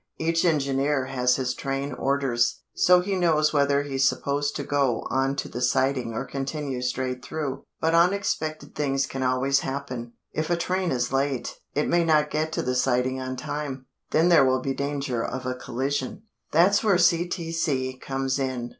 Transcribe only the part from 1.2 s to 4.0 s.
his train orders, so he knows whether